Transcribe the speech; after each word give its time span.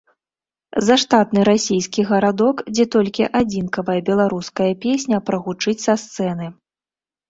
Заштатны 0.87 1.43
расійскі 1.49 2.07
гарадок, 2.13 2.65
дзе 2.73 2.85
толькі 2.97 3.31
адзінкавая 3.43 4.01
беларуская 4.11 4.73
песня 4.91 5.25
прагучыць 5.33 5.81
са 5.89 5.93
сцэны. 6.11 6.45